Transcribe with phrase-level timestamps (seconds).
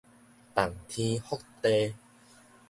[0.55, 1.93] 動天覆地